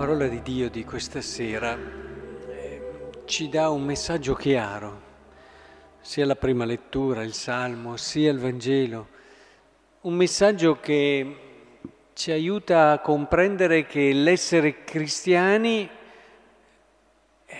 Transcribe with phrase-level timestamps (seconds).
[0.00, 5.00] La parola di Dio di questa sera eh, ci dà un messaggio chiaro,
[6.00, 9.08] sia la prima lettura, il Salmo, sia il Vangelo,
[10.00, 11.36] un messaggio che
[12.14, 15.86] ci aiuta a comprendere che l'essere cristiani
[17.44, 17.56] eh,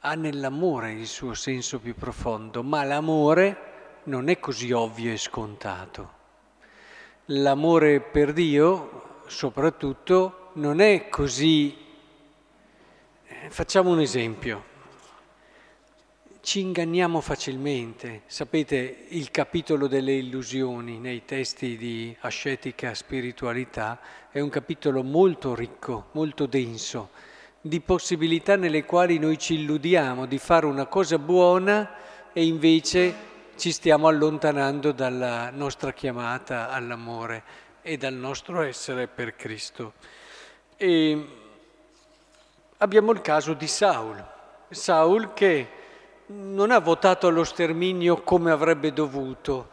[0.00, 6.10] ha nell'amore il suo senso più profondo, ma l'amore non è così ovvio e scontato.
[7.26, 11.76] L'amore per Dio, soprattutto, non è così.
[13.48, 14.74] Facciamo un esempio.
[16.40, 18.22] Ci inganniamo facilmente.
[18.26, 26.08] Sapete, il capitolo delle illusioni nei testi di ascetica spiritualità è un capitolo molto ricco,
[26.12, 27.10] molto denso,
[27.60, 33.14] di possibilità nelle quali noi ci illudiamo di fare una cosa buona e invece
[33.56, 37.42] ci stiamo allontanando dalla nostra chiamata all'amore
[37.82, 39.94] e dal nostro essere per Cristo.
[40.78, 41.26] E
[42.76, 44.22] abbiamo il caso di Saul.
[44.68, 45.68] Saul che
[46.26, 49.68] non ha votato allo sterminio come avrebbe dovuto,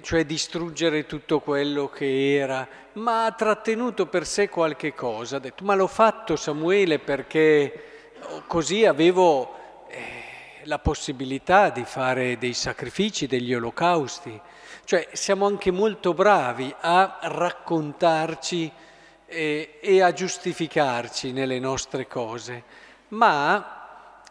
[0.00, 5.36] cioè distruggere tutto quello che era, ma ha trattenuto per sé qualche cosa.
[5.36, 8.12] Ha detto, ma l'ho fatto Samuele perché
[8.46, 9.56] così avevo
[9.88, 14.40] eh, la possibilità di fare dei sacrifici, degli olocausti.
[14.84, 18.72] Cioè siamo anche molto bravi a raccontarci
[19.30, 22.64] e, e a giustificarci nelle nostre cose,
[23.08, 23.78] ma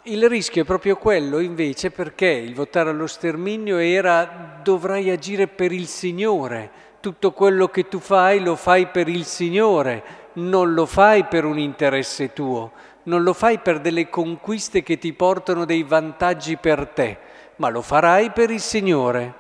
[0.04, 5.72] il rischio è proprio quello invece perché il votare allo sterminio era dovrai agire per
[5.72, 11.24] il Signore, tutto quello che tu fai lo fai per il Signore, non lo fai
[11.26, 12.72] per un interesse tuo,
[13.04, 17.18] non lo fai per delle conquiste che ti portano dei vantaggi per te,
[17.56, 19.39] ma lo farai per il Signore.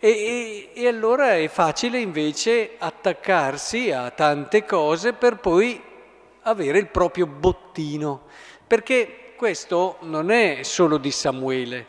[0.00, 5.82] E, e, e, allora è facile invece attaccarsi a tante cose per poi
[6.42, 8.22] avere il proprio bottino,
[8.64, 11.86] perché questo non è solo di Samuele,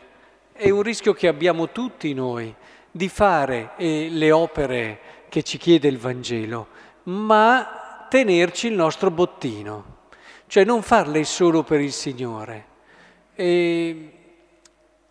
[0.52, 2.52] è un rischio che abbiamo tutti noi
[2.90, 6.66] di fare eh, le opere che ci chiede il Vangelo,
[7.04, 9.98] ma tenerci il nostro bottino,
[10.48, 12.66] cioè non farle solo per il Signore.
[13.36, 14.12] E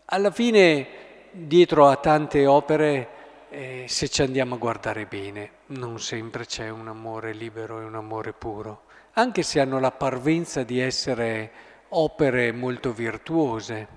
[0.05, 0.98] alla fine
[1.31, 3.07] dietro a tante opere,
[3.49, 7.95] eh, se ci andiamo a guardare bene, non sempre c'è un amore libero e un
[7.95, 11.51] amore puro, anche se hanno la parvenza di essere
[11.89, 13.87] opere molto virtuose.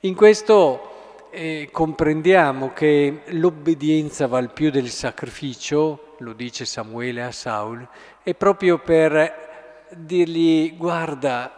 [0.00, 7.86] In questo eh, comprendiamo che l'obbedienza val più del sacrificio, lo dice Samuele a Saul,
[8.22, 9.46] è proprio per
[9.90, 11.52] dirgli guarda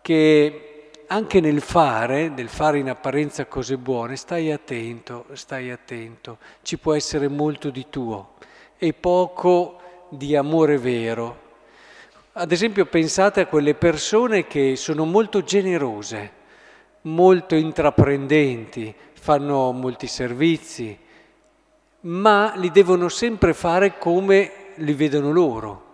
[0.00, 0.75] che
[1.08, 6.94] anche nel fare, nel fare in apparenza cose buone, stai attento, stai attento, ci può
[6.94, 8.34] essere molto di tuo
[8.76, 11.44] e poco di amore vero.
[12.32, 16.32] Ad esempio pensate a quelle persone che sono molto generose,
[17.02, 20.98] molto intraprendenti, fanno molti servizi,
[22.00, 25.84] ma li devono sempre fare come li vedono loro,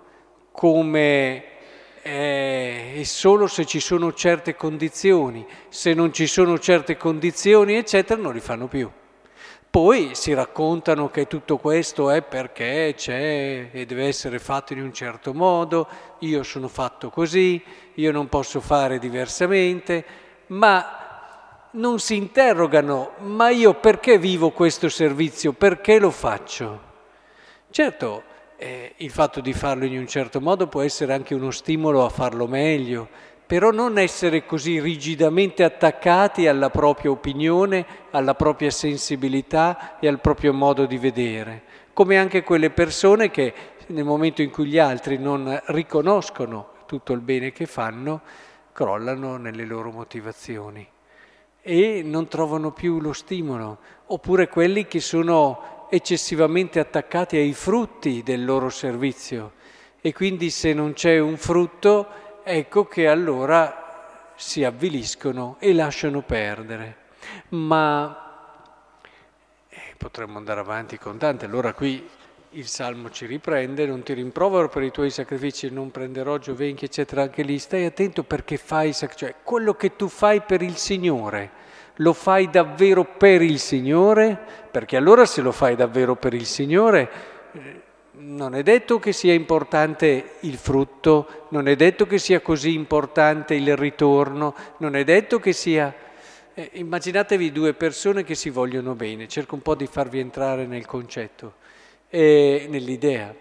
[0.53, 1.45] come
[2.03, 8.21] eh, e solo se ci sono certe condizioni, se non ci sono certe condizioni, eccetera,
[8.21, 8.91] non li fanno più.
[9.71, 14.93] Poi si raccontano che tutto questo è perché c'è e deve essere fatto in un
[14.93, 17.63] certo modo, io sono fatto così,
[17.95, 20.05] io non posso fare diversamente,
[20.49, 26.91] ma non si interrogano, ma io perché vivo questo servizio, perché lo faccio?
[27.71, 28.25] Certo,
[28.63, 32.09] eh, il fatto di farlo in un certo modo può essere anche uno stimolo a
[32.09, 33.09] farlo meglio,
[33.45, 40.53] però non essere così rigidamente attaccati alla propria opinione, alla propria sensibilità e al proprio
[40.53, 41.63] modo di vedere,
[41.93, 43.53] come anche quelle persone che
[43.89, 48.21] nel momento in cui gli altri non riconoscono tutto il bene che fanno,
[48.73, 50.87] crollano nelle loro motivazioni
[51.61, 58.47] e non trovano più lo stimolo, oppure quelli che sono eccessivamente attaccati ai frutti del
[58.47, 59.53] loro servizio.
[60.01, 62.07] E quindi se non c'è un frutto,
[62.43, 66.97] ecco che allora si avviliscono e lasciano perdere.
[67.51, 68.65] Ma
[69.69, 72.09] eh, potremmo andare avanti con tante, allora qui
[72.53, 77.21] il Salmo ci riprende, non ti rimprovero per i tuoi sacrifici, non prenderò giovenchi, eccetera,
[77.21, 81.61] anche lì stai attento perché fai, cioè quello che tu fai per il Signore
[81.97, 84.39] lo fai davvero per il Signore?
[84.71, 87.11] Perché allora se lo fai davvero per il Signore,
[87.53, 87.81] eh,
[88.15, 93.55] non è detto che sia importante il frutto, non è detto che sia così importante
[93.55, 95.95] il ritorno, non è detto che sia...
[96.55, 100.85] Eh, immaginatevi due persone che si vogliono bene, cerco un po' di farvi entrare nel
[100.85, 101.55] concetto,
[102.11, 103.35] eh, nell'idea.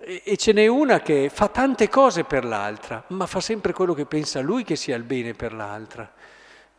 [0.00, 4.06] E ce n'è una che fa tante cose per l'altra, ma fa sempre quello che
[4.06, 6.08] pensa lui che sia il bene per l'altra.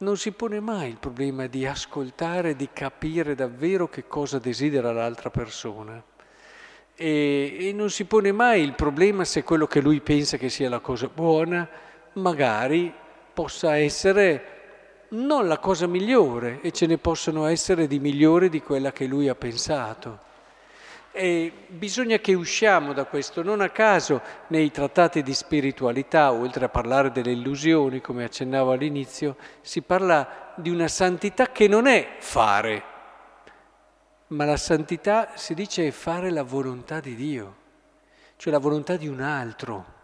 [0.02, 5.30] Non si pone mai il problema di ascoltare, di capire davvero che cosa desidera l'altra
[5.30, 6.02] persona.
[6.96, 10.70] E, e non si pone mai il problema se quello che lui pensa che sia
[10.70, 11.68] la cosa buona,
[12.14, 12.94] magari
[13.34, 18.94] possa essere non la cosa migliore e ce ne possono essere di migliore di quella
[18.94, 20.28] che lui ha pensato.
[21.12, 26.70] E bisogna che usciamo da questo, non a caso nei trattati di spiritualità, oltre a
[26.70, 32.84] parlare delle illusioni, come accennavo all'inizio, si parla di una santità che non è fare,
[34.28, 37.56] ma la santità si dice è fare la volontà di Dio,
[38.36, 39.98] cioè la volontà di un altro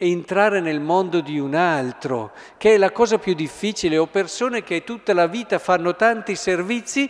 [0.00, 3.98] e entrare nel mondo di un altro, che è la cosa più difficile.
[3.98, 7.08] Ho persone che tutta la vita fanno tanti servizi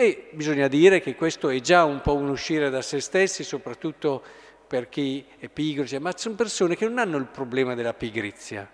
[0.00, 4.22] e bisogna dire che questo è già un po' un uscire da se stessi, soprattutto
[4.68, 8.70] per chi è pigro, ma sono persone che non hanno il problema della pigrizia,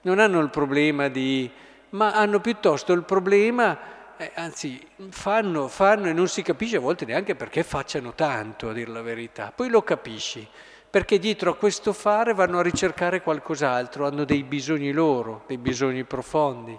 [0.00, 1.50] non hanno il problema di...
[1.90, 4.80] ma hanno piuttosto il problema, eh, anzi
[5.10, 9.02] fanno, fanno e non si capisce a volte neanche perché facciano tanto, a dire la
[9.02, 10.48] verità, poi lo capisci,
[10.88, 16.04] perché dietro a questo fare vanno a ricercare qualcos'altro, hanno dei bisogni loro, dei bisogni
[16.04, 16.78] profondi.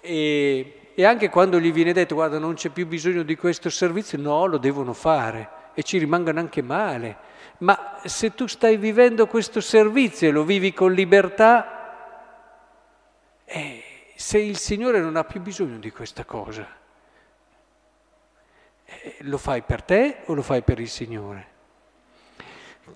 [0.00, 4.18] E e anche quando gli viene detto guarda non c'è più bisogno di questo servizio,
[4.18, 7.16] no, lo devono fare e ci rimangono anche male.
[7.58, 12.24] Ma se tu stai vivendo questo servizio e lo vivi con libertà,
[13.44, 13.84] eh,
[14.16, 16.66] se il Signore non ha più bisogno di questa cosa,
[18.84, 21.57] eh, lo fai per te o lo fai per il Signore?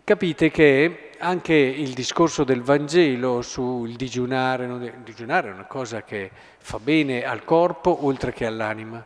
[0.04, 6.30] Capite che anche il discorso del Vangelo sul digiunare, il digiunare è una cosa che
[6.58, 9.04] fa bene al corpo oltre che all'anima,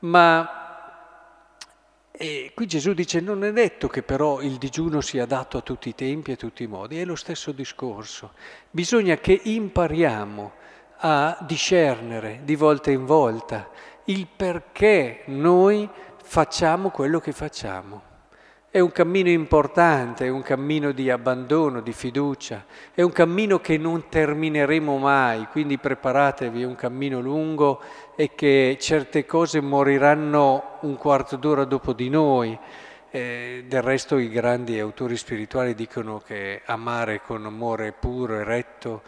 [0.00, 0.64] ma
[2.16, 5.88] e qui Gesù dice non è detto che però il digiuno sia adatto a tutti
[5.88, 8.34] i tempi e a tutti i modi, è lo stesso discorso.
[8.70, 10.52] Bisogna che impariamo
[10.98, 13.68] a discernere di volta in volta
[14.04, 15.88] il perché noi
[16.22, 18.13] facciamo quello che facciamo.
[18.74, 23.78] È un cammino importante, è un cammino di abbandono, di fiducia, è un cammino che
[23.78, 27.80] non termineremo mai, quindi preparatevi, è un cammino lungo
[28.16, 32.58] e che certe cose moriranno un quarto d'ora dopo di noi.
[33.12, 39.02] Eh, del resto i grandi autori spirituali dicono che amare con amore puro e retto,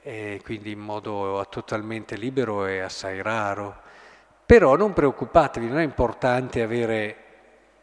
[0.00, 3.82] eh, quindi in modo totalmente libero, è assai raro.
[4.46, 7.24] Però non preoccupatevi, non è importante avere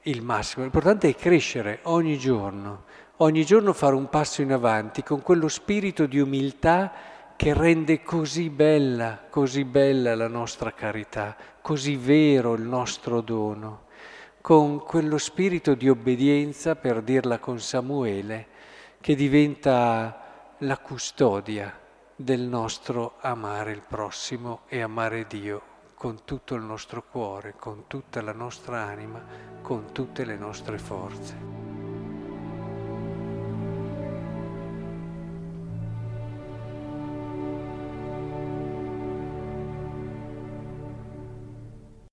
[0.08, 2.84] il massimo, l'importante è crescere ogni giorno,
[3.18, 6.92] ogni giorno fare un passo in avanti con quello spirito di umiltà
[7.36, 13.86] che rende così bella, così bella la nostra carità, così vero il nostro dono,
[14.42, 18.48] con quello spirito di obbedienza, per dirla con Samuele,
[19.02, 21.78] che diventa la custodia
[22.16, 28.22] del nostro amare il prossimo e amare Dio con tutto il nostro cuore, con tutta
[28.22, 29.20] la nostra anima,
[29.64, 31.57] con tutte le nostre forze.